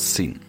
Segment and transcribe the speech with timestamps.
[0.00, 0.40] sin.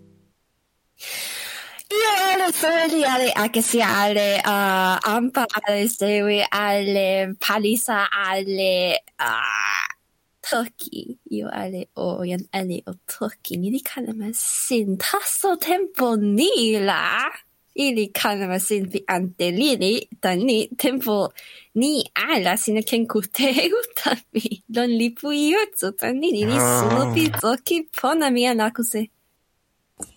[1.91, 9.91] Io ero familiare anche se alle uh, ampa, alle Sewi, alle palisa, alle uh,
[10.39, 11.19] toki.
[11.31, 13.57] Io alle orian, alle o toki.
[13.57, 17.29] Nili kanama sin tasso tempo nila.
[17.75, 21.33] Ili kanama sin pi ante lili, da ni tempo
[21.75, 24.63] ni ala sina ken kute utami.
[24.69, 26.79] Don li puiotsu, da ni nili ah.
[26.79, 29.09] suno pi toki pona mia nakuse.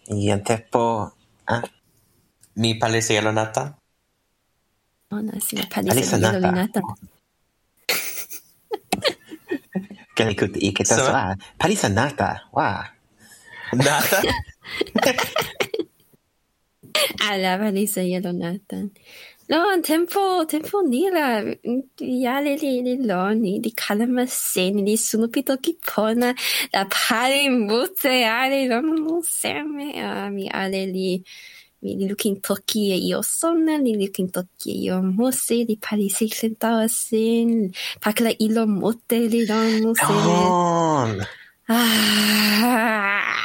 [0.09, 1.11] Y antes, pues.
[1.47, 1.63] Ah,
[2.55, 3.79] mi palesielo nata.
[5.11, 6.53] Oh, no, sí, palesielo nata.
[6.53, 6.83] nata.
[10.15, 10.99] ¿Qué, y qué tal?
[10.99, 12.45] So, ah, paliza nata.
[12.53, 12.85] Wow.
[13.73, 14.23] Nata.
[17.21, 18.79] A la nata.
[19.47, 21.43] No, tempo, tempo nira.
[22.01, 26.33] Yale li li loni, di kalama seni, li sunupito ki pona,
[26.73, 29.93] la pare mute ale lo, no seme.
[30.01, 31.23] Uh, mi ale li,
[31.83, 36.09] mi li lukin toki e io sonna, li lukin toki e io mose, li pali
[36.09, 37.69] si sentawa sen,
[38.01, 40.41] pakla ilo mute li lono seme.
[40.49, 41.21] Don!
[41.69, 43.45] Ah.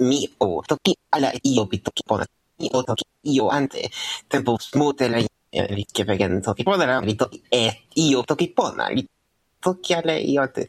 [0.00, 2.26] mi o toki ala io pi toki pona.
[2.58, 3.90] Mi o toki io ante,
[4.28, 8.48] tempo mute la yan vi ke vengen toki pona la, vi toki e io toki
[8.52, 8.88] pona.
[8.88, 9.06] Li
[9.60, 10.68] toki ala io te,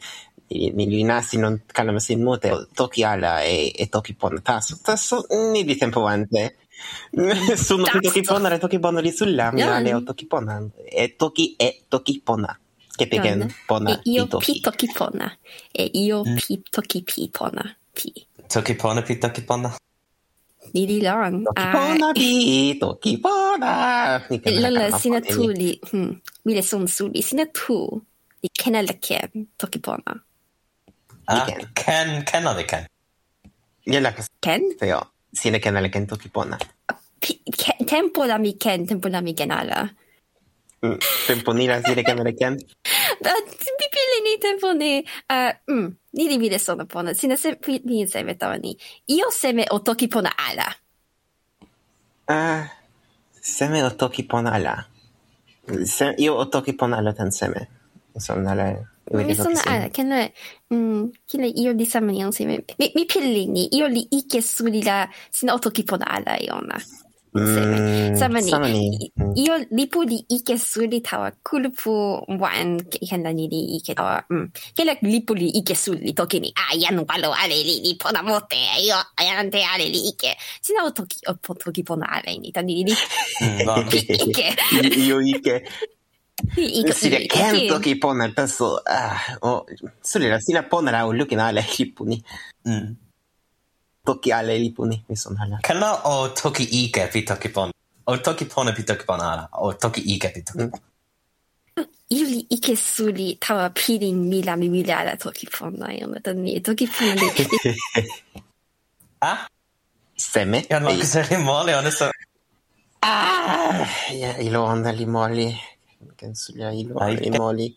[0.50, 4.39] ni li nasi non kalma sin mute, toki ala e, e toki pona.
[4.42, 6.58] Taso, taso, ni di tempo ante.
[7.55, 9.73] Sono pi toki pona, le toki pona li sulla, mi Yan.
[9.73, 10.61] ale o toki pona.
[10.86, 12.58] E toki e toki pona.
[12.98, 14.52] Che pegen pona E io pi toki.
[14.54, 15.38] pi toki pona,
[15.71, 18.27] e io pi toki pi pona, pi.
[18.53, 19.71] Tokipanapi Tokipana.
[20.73, 21.43] Lirilang.
[21.43, 22.80] Tokipanapi ah.
[22.80, 24.21] Tokipana.
[24.45, 25.80] Lalla sina tu li.
[25.91, 26.21] Hmm.
[26.45, 28.02] Mile sonsuli sina tu.
[28.43, 29.19] Li kenalake
[29.58, 30.19] Tokipana.
[31.27, 32.85] Ah, ken kenalake.
[34.41, 34.61] Ken?
[34.87, 35.03] Joo.
[35.33, 36.58] Siinä kenelläkin tukiponna.
[37.89, 38.21] Tempo
[38.59, 39.89] Ken, tempo lämmiken alla.
[41.27, 42.58] temponiras dire cameracan.
[43.21, 43.33] Da
[43.77, 48.36] pipili ni tempo ne, uh, mm, ni li mire sono pona, sina se mi seme
[48.36, 48.77] tawa ni.
[49.05, 50.67] Io seme o toki pona ala.
[52.27, 52.70] Ah,
[53.42, 54.86] seme o toki pona ala.
[55.86, 57.70] se io o toki pona ala tan seme.
[58.17, 58.95] Sono ala...
[59.11, 60.32] Mi sono ala, che no,
[60.73, 62.65] mm, che le io di samani on seme.
[62.77, 66.52] Mi, mi pili ni, io li ike suri la sina o toki pona ala e
[66.52, 66.76] ona.
[68.17, 68.49] Sama ni.
[68.49, 69.11] sama ni.
[69.17, 69.33] Mm.
[69.36, 71.92] Io lipu li ike suli tawa kulupu
[72.39, 74.23] wan ken la ni li ike tawa.
[74.30, 74.49] Mm.
[74.75, 76.53] Kela lipu li ike suli toki ni.
[76.55, 78.58] Ah, yan walo ale li li pona mote.
[78.81, 80.36] Io ayante ale li ike.
[80.61, 82.52] Sina o toki o po toki pona ale ni.
[82.52, 82.95] Tani li
[83.37, 83.89] Mm,
[84.27, 84.47] ike.
[84.97, 85.61] Io ike.
[86.58, 88.80] Li ken toki pona taso.
[88.86, 89.65] Ah, o
[90.02, 92.21] suli la sina pona la o lukin ale lipuni.
[92.65, 92.95] Mm.
[94.08, 95.60] 時あれリポネみそなら。
[95.60, 97.72] かなお時いいけぴときぽん。
[98.06, 99.50] お時ぽんぴときぽんなら。
[99.60, 100.82] お時いいけぴときぽん。
[102.10, 107.16] Ili ike suli tawa pilin mila mi mila ala toki pona yo mata ni toki pona
[107.16, 107.76] de.
[109.20, 109.48] Ah?
[110.16, 110.64] Seme?
[110.70, 112.10] Ja no se li moli one so.
[113.02, 113.86] Ah!
[114.14, 115.48] Ja ilo onda li moli.
[116.16, 117.68] Ken sulia ilo li moli.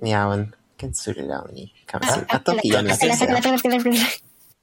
[0.00, 0.46] Miawan.
[0.78, 1.72] Ken sulia oni.
[1.86, 2.24] Kam sin.
[2.28, 2.94] A toki yo na.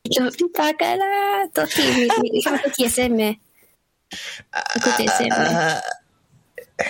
[0.04, 1.80] だからとき
[2.22, 5.32] みその時 SM こと SM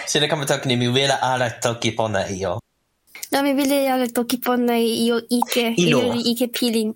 [0.07, 2.59] Sillä kun mä toki, niin minä vielä ala toki ponna jo.
[3.31, 5.73] No minä vielä ala toki ponna jo ike.
[5.77, 6.13] Ilo.
[6.25, 6.95] Ike pilin.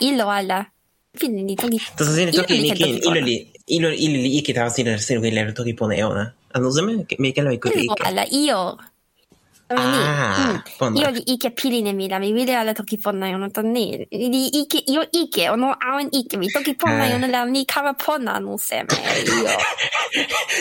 [0.00, 0.64] Ilo ala.
[1.20, 1.78] Pilin niin toki.
[1.96, 3.52] Tässä siinä toki niinkin iloli.
[3.66, 6.10] Ilo iloli ike taas siinä siinä kun leivät toki ponna jo.
[6.54, 7.84] Ano se me mikä löi kuitenkin.
[7.84, 8.78] Ilo ala io.
[9.68, 10.96] ああ、음.
[11.00, 17.32] 여기 이게 피리입니다미 위대하다 도끼폰나요는 또니 이 이게 요 이게 오늘 아운 이게 미 도끼폰나요는
[17.32, 19.58] 라미 카바폰나노 쌤에 이요.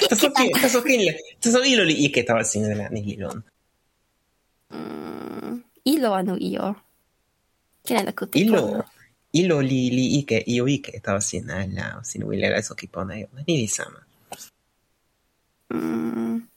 [0.10, 3.44] Tässä on, tässä, on kyllä, tässä on iloinen ikä taas sinne ilon.
[4.74, 6.76] Mm, ilo on io.
[7.88, 8.84] Kenellä kutti Ilo.
[9.34, 11.70] Ilo li li ikä, io ikä taas sinne
[12.04, 13.44] sinne viljelä sokiponajolle.
[13.48, 14.00] Niin sama.
[15.74, 16.55] Mm.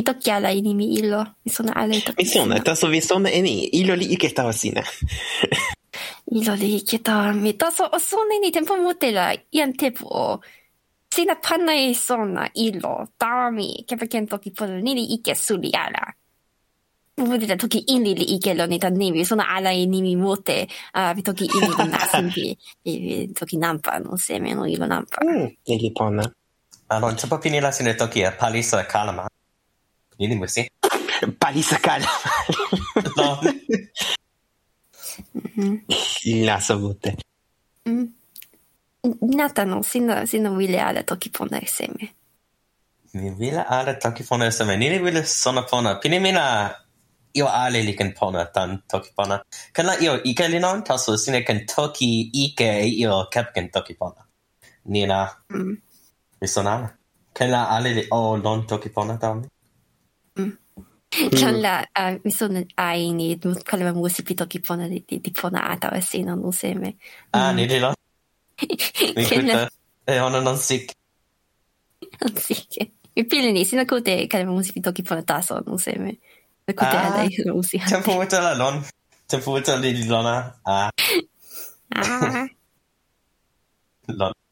[0.00, 1.20] Mi toki ala ini mi ilo.
[1.44, 2.54] Mi sona ala i toki Mi sona.
[2.56, 2.64] sina.
[2.64, 3.68] Taso vi sona e ni.
[3.80, 4.80] Ilo li ike tawa sina.
[6.32, 7.52] ilo li ike tawa mi.
[7.52, 10.40] Taso o sone ni tempo mute la ian tepu o
[11.12, 16.00] sina pana e sona ilo tawa mi kepeken toki polo ni li ike suli ala.
[17.18, 20.64] Mute la toki ini li ike lo ni ta nimi, sona ala i nimi mute
[20.96, 25.20] uh, vi toki ini lo nasin vi, vi toki nampa, no seme no ilo nampa.
[25.20, 26.24] Mm, li pona.
[26.88, 29.28] Alon, tempo pini la sine toki e palisa kalama.
[30.20, 30.68] Viene você?
[31.22, 32.06] La calha.
[36.44, 37.24] Lasso Nata
[39.22, 42.14] Natano, sinna, sinna wile ala toki pona e seme.
[43.14, 44.76] Mi wile ala toki pona e seme.
[44.76, 45.98] Nini wile sona pona.
[45.98, 46.70] Pini mina
[47.32, 49.42] io ale li ken pona tan toki pona.
[49.72, 53.70] Kan la io ike li non taso sine ken toki ike e io kep ken
[53.70, 54.28] toki pona.
[54.84, 55.30] Nina.
[55.48, 55.80] Mm.
[56.40, 56.98] Mi sona ala.
[57.32, 59.48] Kan la ale li o non toki pona tau mi?
[61.40, 64.84] Tällä äh, sun äini, mutta olemme muusipitokipona
[65.22, 66.98] tipona ääntä, ja siinä on useammin.
[67.34, 67.94] Äänillä.
[69.28, 69.68] Kyllä.
[70.08, 70.94] Ei on on sikki.
[72.24, 72.92] On sikki.
[73.30, 76.20] Pillini, sinä kuten olemme muusipitokipona taas on useammin.
[76.68, 77.96] Ja kuten ääntä ei ole uusi ääntä.
[77.96, 78.82] Te puhutaan on.
[79.28, 80.52] Te puhutaan lilona.
[80.66, 80.90] Ää.
[81.94, 82.46] Ää.
[84.16, 84.32] Lon.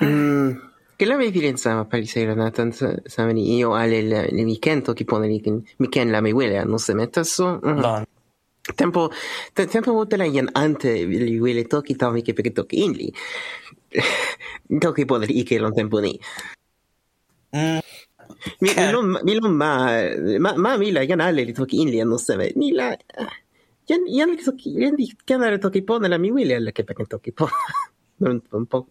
[0.00, 0.71] Mm.
[1.02, 5.26] che la mi pensava per sera nata sapere io alle le mi kento che pone
[5.26, 8.02] mi ken la mi vuole non se metta so mm.
[8.76, 9.10] tempo
[9.52, 13.12] tempo molto la ian ante li wele toki tami che perché toki in toki
[14.78, 16.16] tocchi pone lì che non tempo ni
[17.56, 17.78] mm.
[18.60, 19.38] mi non mi eh.
[19.40, 22.70] lo ma ma mi la ian alle li toki in lì non se vede mi
[22.70, 22.96] la
[23.86, 27.32] ian ian li toki ian di canale toki pone la mi vuole che perché toki
[27.32, 27.50] pone
[28.22, 28.86] mutta po,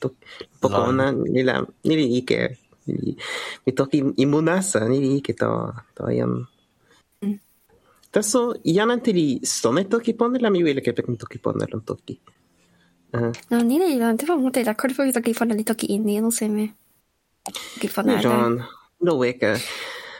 [0.00, 0.14] to,
[0.60, 2.56] Pokemona nila, niliike.
[3.66, 6.46] Mi toki imunasa niliike to, to iam.
[7.22, 7.38] Mm.
[8.12, 11.66] Taso ian ante li sone toki pone la mi wile ke pek mi toki pone
[11.72, 12.20] lon toki.
[13.14, 13.32] Uh.
[13.50, 16.20] No, ni li lan te mo te la korfo toki pone li toki in ni
[16.20, 16.70] no se me.
[17.74, 18.20] Toki pone.
[18.22, 18.62] John,
[19.00, 19.56] no weka.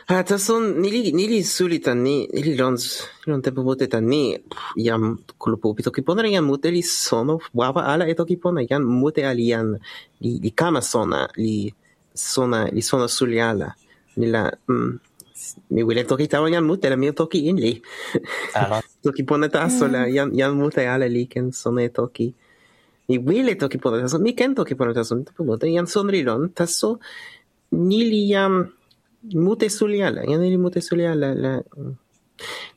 [0.09, 0.37] Ah, ta
[0.79, 4.39] nili nili suli tan ni ili lons non tempo mute tan ni
[4.79, 9.27] iam kulu pupi to kipon ren mute li sono wawa ala eto kipon iam mute
[9.27, 9.75] alian
[10.23, 11.75] li li kama sona li
[12.15, 13.75] sona li sona suli ala.
[14.17, 14.91] Nila mm,
[15.75, 17.83] mi wile to tawa iam mute la mi toki inli
[18.55, 22.31] ah, to ki pon ta sola iam iam mute ala li ken sona eto ki
[23.09, 25.87] mi wile toki ki pon mi ken to ki pon ta so tempo mute iam
[25.87, 26.99] son rilon ta so
[27.73, 28.76] nili iam
[29.35, 31.63] multe suliala yan ili multe suliala la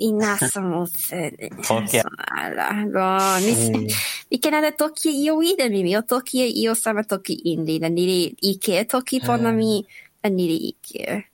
[0.00, 1.32] inasa mo se.
[1.64, 2.04] Poki.
[2.04, 2.84] Ala.
[2.92, 3.40] Go.
[3.40, 3.86] Mi, mm.
[4.30, 5.82] mi kena da toki e io ide mi.
[5.82, 9.80] Mi o toki e io sama toki inli Da niri ike e toki pona mi.
[9.80, 9.88] Mm.
[10.20, 11.24] Da niri ike.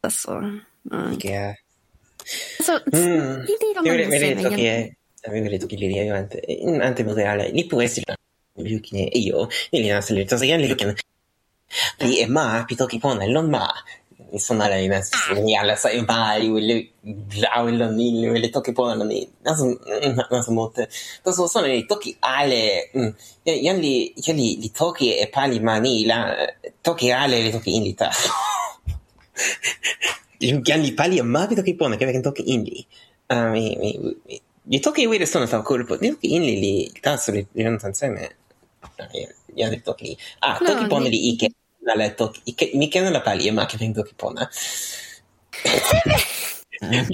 [0.00, 0.40] Da so.
[0.40, 1.20] Mm.
[1.22, 1.54] Yeah.
[2.64, 3.44] So, mm.
[3.44, 4.96] mi di lo mi Mi di toki e.
[5.28, 6.40] Mi di toki ante.
[6.80, 7.52] Ante mo reale.
[7.52, 8.16] Ni pu esila.
[8.56, 10.94] Yuki e io, e lì nella sta Yuki.
[11.98, 13.68] Di, e ma, pitoki pona non ma.
[14.30, 16.86] Insomma, lei nella alla e ma, io,
[17.40, 19.28] lao, il non il, le toki pon, non il.
[19.42, 19.78] Nasu,
[20.30, 20.88] nasu motte.
[21.22, 22.90] Tosu, sono i toki ale.
[22.96, 23.08] Mm,
[23.42, 26.34] io li, io li, li toki e pali mani, la,
[26.80, 28.10] toki ale, le toki in ta.
[30.38, 32.86] Io li pali e ma, pitoki pon, che vecchio toki indi li.
[33.26, 34.40] Ah, mi, mi, mi.
[34.68, 37.78] Gli tocchi i sono tal colpo, gli tocchi in li, li, tasso, li, li, non
[37.80, 38.36] insieme.
[39.56, 40.16] jävligt okei.
[40.40, 41.34] Ah, no, tokiponneli niin.
[41.34, 41.48] ike,
[41.92, 44.46] ale toki, ike, mikä nolla pali, mä kävin tokipona.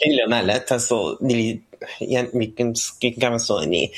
[0.03, 1.63] Kyllä mä lähtän so, nili,
[2.01, 3.91] ja mikin skinkan so, niin,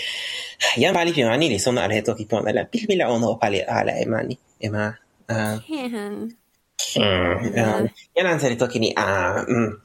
[0.77, 4.95] ja pali pima nili, son ale tokipona, ale pilmillä on pali ale emani, emä.
[8.17, 9.81] Ja lähtän toki, niin, ah, mm.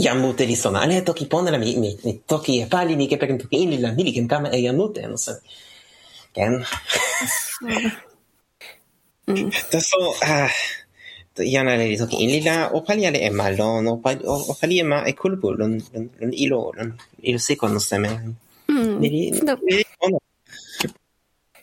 [0.00, 4.28] ja muuteli sona, ale tokipona, mi, mi, mi, toki, pali, mikä perin toki, inillä, nilikin
[4.28, 5.36] tämä ei ja muuten, sen.
[6.32, 6.66] Ken.
[9.70, 10.50] Tässä äh,
[11.38, 15.80] janaleritok ilila opaliale e malon, opali ema e kulbu lon,
[16.20, 18.08] lon ilo, lon ilo sekon seme.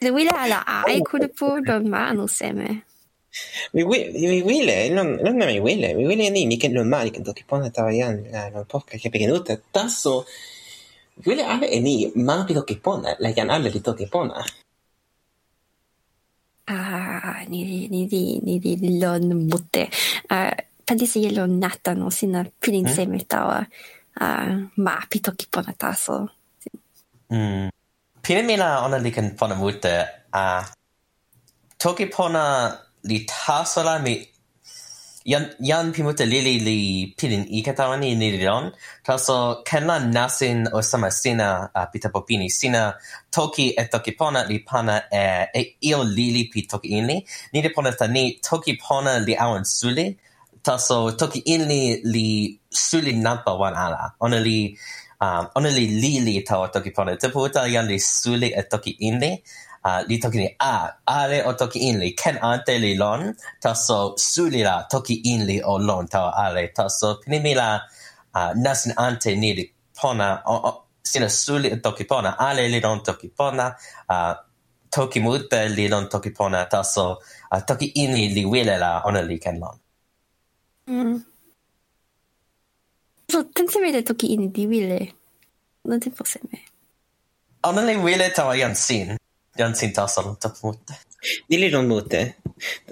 [0.02, 2.82] Le wile ala a e kulbu lon mano seme.
[3.74, 7.44] Mi wile, lon na mi wile, mi wile ni, mi ken lon mani ken toki
[7.44, 10.26] pona tawayan lon porca che pegenuta, tasso
[11.26, 14.44] wile ale e ni, ma pi toki pona, la jan ale li toki pona.
[16.66, 19.90] あににりにりりろん持って
[20.30, 23.68] あパディシエロナタのシナプリンセメタは
[24.16, 26.30] あまあピトキポナタソ
[27.32, 27.70] Mm.
[28.22, 30.66] Pina mina ona likan pona mute a
[31.80, 34.28] toki pona li tasola mi
[35.26, 38.72] yan yan pi mute lili li pilin ike tawa ni ni lon,
[39.06, 42.94] taso ken la nasin o sama sina a pi tapo sina
[43.32, 47.18] toki e toki pona li pana e, e io lili pi toki inli,
[47.54, 50.18] ni li pona ta ni toki pona li awan suli,
[50.64, 54.76] taso toki inli li suli nampa wan ala, ona li
[55.22, 59.32] um, ona li lili tawa toki pona, te puta jan li suli e toki inli,
[59.86, 63.34] uh, li toki ni a ale o toki in li ken ante li lon
[63.64, 67.70] taso suli la toki in li o lon tawa ale taso pinimi la
[68.36, 69.66] uh, nasin ante ni li
[70.02, 70.72] pona o, o,
[71.04, 73.66] sina suli toki pona ale li lon toki pona
[74.10, 74.34] uh,
[74.90, 77.06] toki mute li lon toki pona taso
[77.52, 79.78] uh, toki in li li wile la ona li ken lon
[80.88, 81.20] mm.
[83.32, 85.00] So, tenseme de toki in li wile.
[85.88, 86.58] Non te poseme.
[87.64, 89.16] Ona li wile tawa yan sin.
[89.60, 90.24] 연신 다섯
[90.64, 90.94] 못해.
[91.50, 92.36] 닐리론 못해.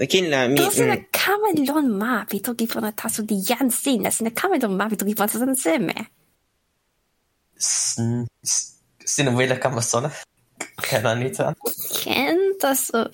[0.09, 0.61] 길라 미.
[0.61, 5.93] 무슨 카멜론 마 비토기보다 다소 니 연신 나 진짜 카멜론 att 비토기보다 선 쌤에.
[9.05, 10.11] Sina vilja kan vara sådana.
[10.81, 11.53] Kan han inte?
[12.03, 13.09] Kent alltså.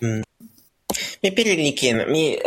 [0.00, 0.22] Mm.
[1.22, 2.38] Mi pellikin, mi,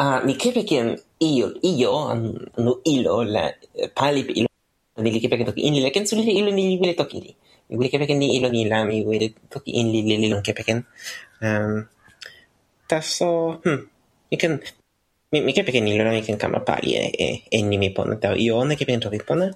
[0.00, 2.14] uh, mi kepekin io, io,
[2.56, 3.52] no ilo, la,
[3.94, 4.48] palip ilo,
[4.96, 7.34] nili kepekin toki inli, la kensu nili ilo nili vile toki nili.
[7.76, 10.78] wili kepeken ni ilo ni la mi wili toki in li li lon kepeken.
[11.42, 11.88] Um,
[12.90, 13.80] taso, hmm,
[14.34, 14.52] ikan,
[15.32, 18.34] mi, mi kepeken ilo la mi kan kama pali e, e, e nimi pona, tau
[18.36, 19.48] io ona kepeken topi pona.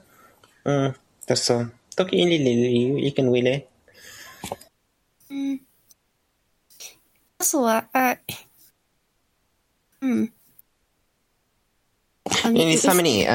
[0.68, 0.90] Um,
[1.28, 1.56] taso,
[1.96, 3.54] toki in li li li ikan wile.
[5.30, 5.66] Mm.
[7.38, 8.18] そうは、あ、
[10.00, 10.32] うん。
[12.53, 13.26] Yang ni sama ni,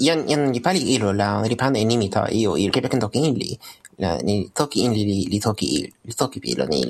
[0.00, 3.22] yang yang ni pali ilo la, ni pandai ni mita iyo il, kaya kan toki
[3.22, 3.54] inli.
[3.98, 6.82] La ni toki inli li li toki il, li toki ilo ni.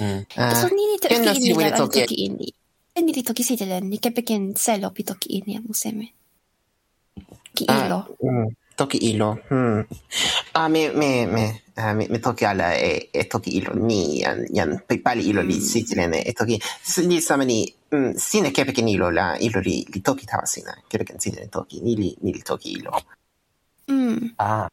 [0.00, 0.24] Hmm.
[0.32, 2.48] So ni ni toki inli la, toki inli.
[2.96, 6.06] Ni li toki sidelen, ni kaya kan selo pi toki inli amu seme.
[7.52, 8.16] Ki ilo.
[8.20, 8.48] Hmm.
[8.76, 9.88] 時色、うん。
[10.52, 22.92] あ、め、め、め、あめ、め、時あら、え、え、時色に、やん、やん、ぱり色り、すいちれね、え、時、すにさまに、うん、すねけぺけに色ら、色り、り時たわすいな、けぺけんすいね、時、にり、にり時色。
[23.88, 24.34] うん。
[24.36, 24.68] あ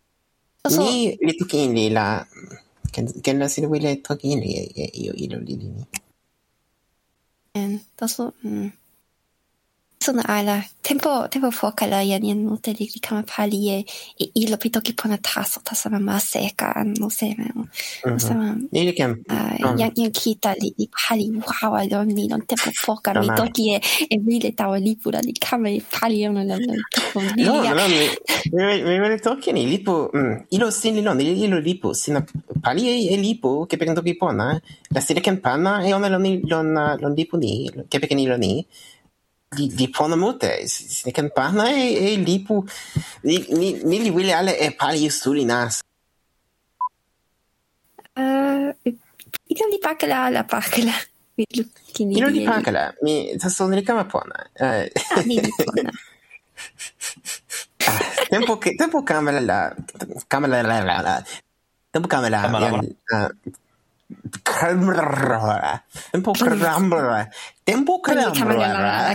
[0.66, 0.70] あ。
[0.70, 0.86] そう。
[0.86, 2.28] に、り時にりら、
[2.92, 5.88] けん、けんらするういれ時にり、え、色りりに。
[7.54, 8.74] えん、だそう、うん。
[10.04, 13.86] そのあら、店舗、店舗4から家に乗ってりかまパリへ、
[14.18, 18.20] いろぴときぽなたそたさまませか、のせめん。
[18.20, 19.24] その、にりけん。
[19.78, 20.76] や、やきいたり、
[21.08, 21.32] パリ、
[21.62, 27.46] わわろんにの店舗4からみときへ、え、みれたわりぷらりかまパリへのなのとこに。
[27.46, 27.88] No, no,
[28.52, 32.26] mi, mi vede tocchi ni lipo, mm, ilo sin non, ilo lipo, sina
[32.60, 36.18] pali e, e lipo, che perché tocchi pona, la sera che panna e ona lo
[36.18, 38.68] ni, lo na, lo lipo ni, che perché ni lo ni.
[39.56, 42.66] Di ponamute eh, si can parna e, e lipu
[43.22, 45.82] li, li, nili wile ale e pali stuli nas.
[48.14, 50.94] Idem li pakela la pakela.
[51.36, 52.94] Ilo li pakela.
[53.02, 54.50] Mi sono son rikama pona.
[58.30, 59.76] Tempo tempo camela la
[60.28, 61.24] camela la la la.
[61.92, 63.32] Tempo camela la.
[64.42, 67.30] cambra tempo cambra
[67.64, 69.14] tempo cambra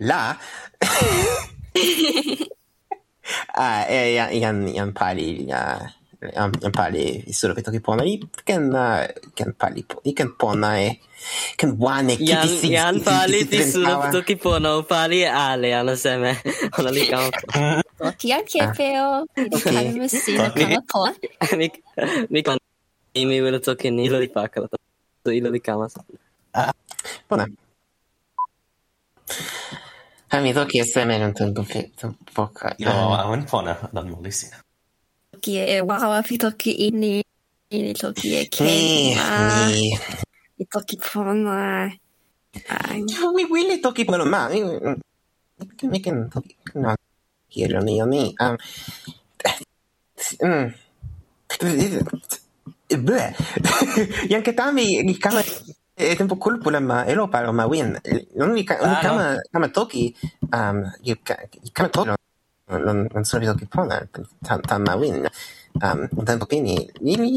[0.00, 0.36] la
[3.54, 5.78] ah e yan yan pali ya
[6.20, 8.02] yan yan pali solo che tocchi pona
[8.44, 8.70] can
[9.36, 10.98] can pali i can pona e
[11.56, 16.40] can one che yan yan pali ti solo tocchi pona pali ale alla seme.
[16.76, 17.38] Alla li campo.
[18.00, 19.28] Tial kepeo,
[19.64, 21.12] kalmi sino kama poa.
[22.32, 22.56] Mikon,
[23.14, 24.68] imi velo token ilo li pakala,
[25.24, 25.94] to ilo li kamas.
[27.28, 27.44] Bona.
[30.32, 31.52] Ha mi toki e seme non tan
[32.34, 32.72] poca.
[32.78, 34.56] Io awen pona dan molissina.
[35.32, 37.20] Toki e wawa fi toki ini,
[37.70, 38.64] ini toki e ke.
[38.64, 39.12] Ni,
[40.56, 40.66] ni.
[40.72, 41.90] toki pona.
[42.68, 43.04] Ai.
[43.36, 44.48] Mi wili toki pona, ma...
[44.48, 44.64] Mi
[45.82, 46.56] mi toki...
[46.74, 46.96] No
[47.52, 48.34] you don't need me.
[48.40, 48.56] Um,
[50.42, 50.74] mm.
[52.90, 53.30] Bleh.
[54.26, 55.42] Janke tami ni kama
[55.94, 57.94] e tempo colpo la ma ero paro ma win.
[58.34, 60.14] Non mi kama kama kama toki
[60.52, 61.16] um you
[61.74, 62.14] kama toki
[62.70, 64.02] non non so che pona
[64.42, 65.26] tam ma win.
[65.82, 67.30] Um un tempo pini ni ni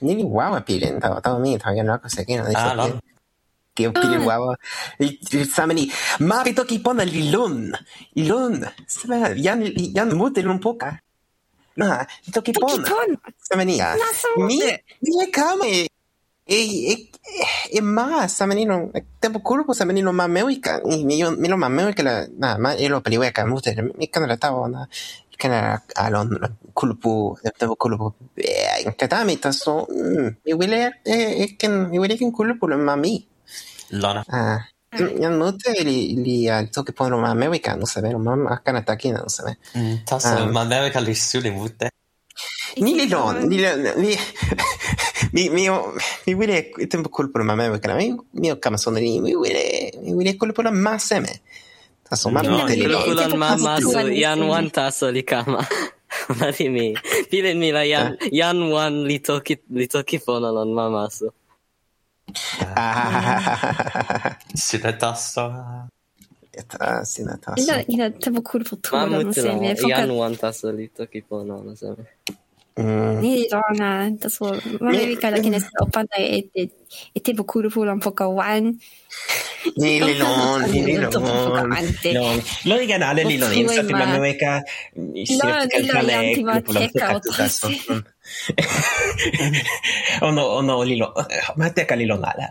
[0.00, 1.00] ni ni wow appealing.
[1.02, 2.46] Tao tao mi tao yan rako sekin.
[2.54, 3.02] Ah, no.
[3.74, 4.56] Tiene guava.
[5.48, 7.72] Samani, ma toki pona lilun.
[8.14, 8.68] Lilun.
[9.36, 9.62] Yan,
[9.94, 11.00] yan mute un poca.
[11.76, 12.84] Na, toki pona.
[13.38, 13.80] Samani,
[14.36, 14.60] mi,
[15.00, 15.88] mi kame.
[16.44, 17.08] E,
[17.70, 20.82] e, ma, samani no, tempo curvo samani no más me mameuica.
[20.84, 24.86] Mi, mi no mameuica la, na, ma, e lo peliueca, mute, mi canala tavo, na,
[25.38, 28.14] canala alon, culpo, tempo culpo,
[28.96, 33.31] tatami, tasso, mi wile, e, e, can, mi wile can culpo, mami.
[33.92, 34.24] Lana.
[34.28, 34.66] Ah.
[34.92, 39.54] Mm, Motori li, 저기 보러 아메리카노 사베로 맘 아까나 타키나 사베.
[39.76, 41.88] 음, 타서 마메리카 리스를 못해.
[42.76, 44.16] 니리론, 니리론, 니
[45.32, 45.94] mi, mio,
[46.26, 50.36] mi vuole tempo colpo ma me perché mio, mio camassone lì mi vuole mi vuole
[50.36, 51.40] colpo la massa me.
[52.02, 55.60] Tasso ma no, te lo colpo la massa yan wan tasso li cama
[56.38, 56.92] ma di me
[57.28, 58.70] pile mi la yan yan eh.
[58.72, 61.32] wan li tocchi li tocchi fono non mamasso
[62.74, 64.38] ああ。
[64.54, 65.88] 死ねたっさ。
[66.54, 67.80] やった死ねたっさ。
[67.80, 68.96] いな、多分来ること。
[68.96, 69.64] まあ、もちろん。
[69.64, 71.96] Я ну antas lito che poi no, non so.
[72.74, 74.08] Niin, Rona,
[74.80, 75.68] ma me mä olin kines kenestä
[76.18, 76.74] e että
[77.16, 78.78] e tipo curvula un poco wan.
[79.76, 81.12] Ni li non, ni li non.
[81.12, 84.62] Non, lo di canale li non, infatti la mia meca
[85.24, 88.11] si è calcale curvula un poco tutto.
[90.28, 91.14] ono, ono lilo,
[91.56, 92.48] mateka lilo nale.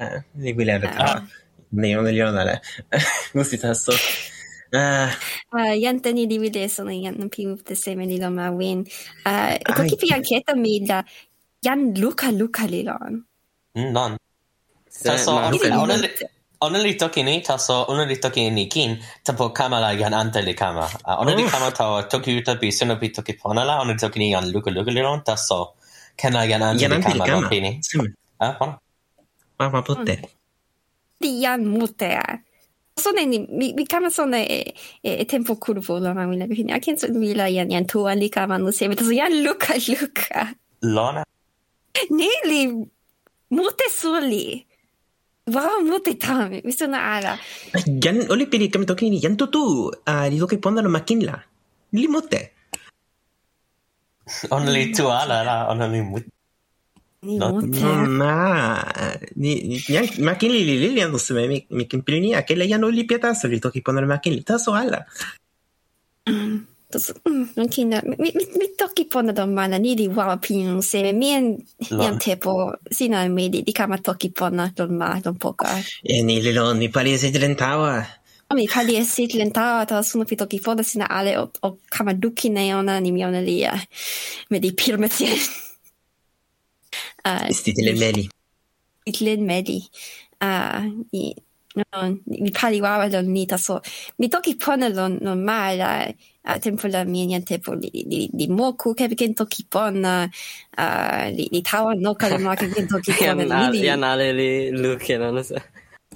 [0.00, 1.28] Eh, niin kuin levytään.
[1.72, 2.60] Niin, on äh, lilo nale.
[3.34, 3.92] Musti tässä
[4.74, 5.10] Uh,
[5.54, 8.78] uh, jäntä ni divide sono jäntä piutte seme lilo ma win.
[9.26, 11.04] Uh, toki pian ketä
[11.64, 13.26] jän luka luka liloan.
[13.74, 14.16] Mm, non.
[15.02, 15.54] Tässä on,
[16.60, 20.42] ona li- toki ni taso ona li toki ni kin tempo kama la yan ante
[20.42, 20.86] li kama.
[21.04, 24.18] Ah, Ona li kama tawa toki uta bi sino bi toki pona la ona toki
[24.18, 25.74] ni yan luka luka li lon taso.
[26.16, 27.80] Kena yan ante Yan li ante li kama lo pini.
[28.40, 28.78] Ah, pona.
[29.58, 30.14] Ma ma putte.
[31.20, 32.22] Di yan mutea.
[32.96, 36.72] Sone ni mi mi kama sone e, e, e tempo curvo la ma wina bihini.
[36.72, 38.94] Aken so mi la yan yan tuan li kama no seme.
[38.96, 40.52] Taso yan Luca Luca.
[40.82, 41.24] Lona.
[42.10, 42.60] Ni li
[43.50, 44.66] mute soli.
[45.50, 46.60] Waarom moet dit daarmee?
[46.64, 47.38] Mister Naada.
[47.84, 49.90] Yan oli pili kami toki ni yan tutu.
[50.04, 51.42] Ah, digo que ponda lo maquinla.
[51.92, 52.52] Limote.
[54.50, 56.24] Only tu ala la, only mut.
[57.22, 58.80] No, ma,
[59.36, 59.76] ni, ni,
[60.24, 63.04] maquinli li li li ando se me mi kin pili ni aquella ya no li
[63.04, 64.42] pieta se li toki poner maquinli.
[64.42, 65.04] Taso ala.
[66.90, 71.12] Das, mm, non kina, mit, mit, mi toki pone domana, ni di wawa pinu se,
[71.12, 71.56] mien,
[71.90, 75.70] iam tepo, sina me di, di kama toki pone domana, don poka.
[75.78, 76.18] Eh.
[76.18, 78.02] E ni lilo, ni se dilentawa.
[78.02, 78.06] O
[78.48, 82.50] ah, mi paliesi dilentawa, ta suno pi toki pona, sina ale, o, o kama duki
[82.50, 83.72] ne ona, ni mi ona lia,
[84.50, 85.38] me di pirmetien.
[87.24, 88.28] uh, eh, Isti tile meli.
[89.06, 89.78] Itlen meli.
[90.42, 91.34] Uh, i,
[91.76, 93.80] no, mi pali wawa lon ni, ta so,
[94.18, 98.94] mi toki pone lon normala, eh a tempo la mia tempo li li li moku
[98.94, 100.30] ke ken to kipon a
[101.36, 103.88] li li tawa no kale ma che to kipon li li.
[103.88, 105.56] anale li lu che non so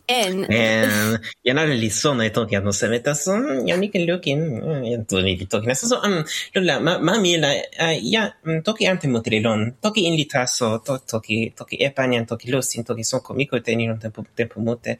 [0.07, 3.33] Eh, Janari Lizona tokianossa metassa
[3.65, 6.01] Janiken Lukin Jantori tokinassa.
[6.05, 11.55] Um, Lola, ma, ma mila, uh, eh, ja, um, toki antemutrilon, toki inlitaso, to, toki,
[11.57, 14.99] toki epanian, toki lusin, toki sonko miko te niron tempo, tempo mute,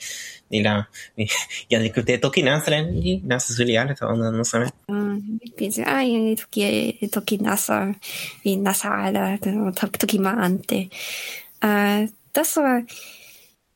[0.51, 0.87] nila,
[1.71, 4.73] janikute toki nasren, ni nasa suli ala to ona nosame.
[4.89, 7.95] Mm, pisi, ai, toki, toki nasa,
[8.45, 10.89] vi nasa ala, toki ma ante.
[11.65, 12.61] Uh, tässä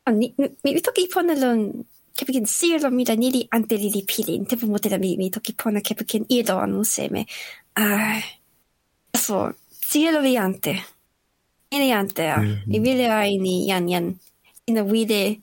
[0.09, 0.33] Ah, mi,
[0.65, 1.85] mi toki pona lon
[2.17, 4.47] kepikin sirlo mi la nili ante li pilin.
[4.49, 7.27] Tepo mote la mi, mi toki pona kepikin ilo anu seme.
[7.77, 8.23] Ah,
[9.25, 10.75] so, sirlo vi ante.
[11.71, 12.41] Ili ante, ah.
[12.41, 14.07] mi vile ai ni yan yan.
[14.69, 15.41] Ina wide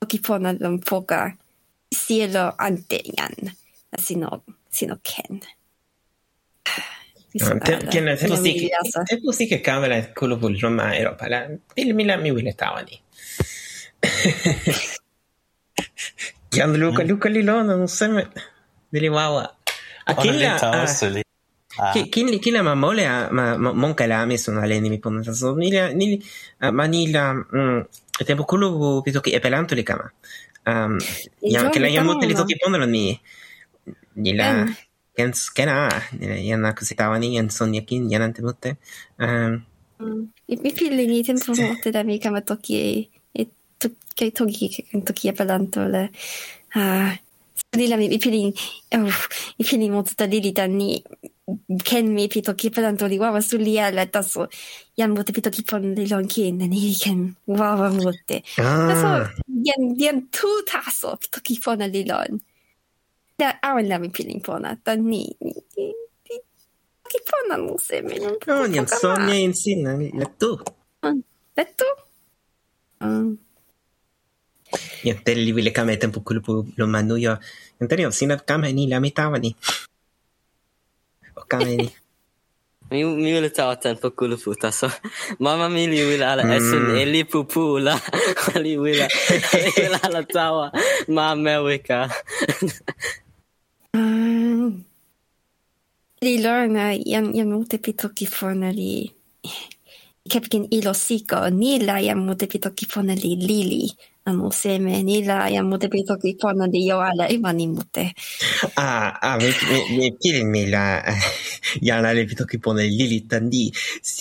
[0.00, 1.36] toki pona lon poka
[1.92, 3.36] sirlo ante yan.
[3.98, 5.40] Sino, sino ken.
[7.92, 8.70] كنا تبوسيك
[9.08, 13.00] تبوسيك كاملة كل بول جمعة إيروبا Il Milan mi ولا تاواني
[16.48, 18.30] Gianluca, Luca Lilona, non sembra
[18.88, 19.56] dell'Iwawa.
[20.04, 20.86] A chi la...
[21.76, 26.24] Kinli kila ma mole ma monka la me sono aleni mi ponna so nila nili
[26.72, 27.36] ma nila
[28.24, 30.10] te bokulu pitoki epelanto le kama
[30.64, 30.96] um
[31.42, 33.20] ya che la yamote le non ponna ni
[34.14, 34.64] nila
[35.12, 38.78] kens kena nila yana kusitawa ni yan sonya kin yanante motte
[39.20, 39.60] um
[40.48, 43.10] ipi li ni tempo motte da mi kama toki
[44.16, 46.10] che togi che togi pelanto le
[46.72, 47.12] ah
[47.70, 48.52] Dilla mi pili
[49.56, 51.02] i pili mo tutta dili danni
[51.82, 54.48] ken mi pito ki pelanto li wawa su li ala taso
[54.96, 58.42] mo te pito ki pon li lon ki ne ni ken wawa mote.
[58.56, 58.88] Ah.
[58.88, 62.40] Taso yan yan tu taso pito ki pon li lon.
[63.36, 65.36] Da awen la mi pili pona danni
[67.06, 70.56] che fanno non sembra non può in sogna la tu.
[71.00, 71.14] Ah,
[71.56, 72.02] Letto tu?
[73.04, 73.45] Ah.
[75.04, 77.36] Ja telli ville kame tempo kulupu lo manu yo.
[77.80, 79.54] Antonio, sina kame ni la mitawa ni.
[81.36, 81.88] O kame ni.
[82.90, 84.86] Mi mi wile tawa tempo kulupu taso.
[85.40, 87.98] Mama mi li wile ala esun e li pupu la.
[88.62, 89.08] Li wile
[89.76, 90.70] wile ala tawa.
[91.08, 92.06] Ma me wika.
[96.22, 99.10] Li lorna yan yan mute pito ki fona li
[100.30, 103.90] kepkin ilo siko ni la yan mute pito ki fona li lili
[104.28, 108.16] あの、生命にライアモデビトキコナでよあらいばにもて。
[108.74, 109.44] ああ、あ、み、
[109.96, 111.04] み、み、きりみら、
[111.80, 113.72] やられびときぽね、りりたんり、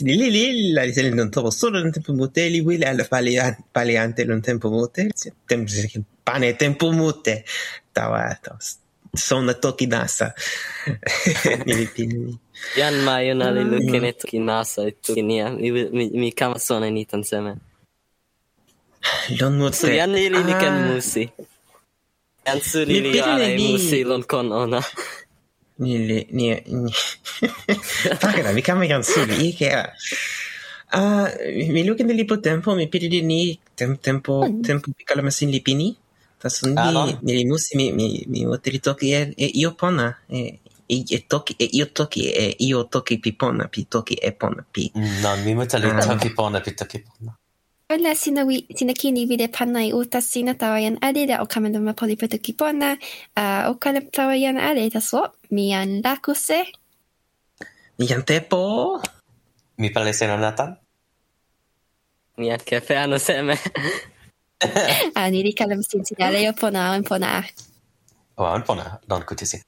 [0.03, 5.09] りりらりせりのとろ、そろのてんぽもて、りりららぱりあ、ぱりあんてのてんぽもて、
[5.47, 7.43] てんぽせき、ぱねてんぽもて、
[7.91, 8.59] たわ、たわ、
[9.15, 10.35] そんなときなさ。
[12.77, 17.59] Yan ma, yun ali lukin e tuki nasa, tuki niya, mi kama sona nitan semen.
[19.39, 20.87] 연예인이니까 아...
[20.87, 21.29] 무시.
[22.47, 24.79] 얀스리리 아이 무시 런컨어나.
[25.79, 26.91] 닐리 니 니.
[28.19, 29.35] Tack, vi kan med Jansuri.
[29.51, 29.91] Ikea.
[30.91, 31.27] Ah,
[31.73, 34.63] mi lukin li po tempo mi pili di ni tem, tempo mm.
[34.63, 35.95] tempo pikala masin li pini.
[36.39, 41.25] Ta sundi ni musi mi mi mi otri toki e, e io pona e e
[41.27, 44.91] toki e io toki e io toki pipona pi toki e pona pi.
[44.95, 45.99] Non, mi mutali ah.
[45.99, 47.35] toki pona pi toki pona.
[47.93, 51.79] Ola sina wi sina kini vide panai uta sina tawa yan ale da o kamendo
[51.81, 52.97] ma poli pona
[53.37, 55.21] uh, o kala tawa yan ale taso
[55.51, 56.65] mi yan lakuse
[57.97, 58.99] Mi jan tepo.
[59.77, 60.75] Mi pale sena Nathan?
[62.37, 63.55] Mi at kefe ano seme.
[65.15, 67.43] a ni li kala sin sina ale o pona o pona
[68.37, 69.61] O, an pona, don kutisi.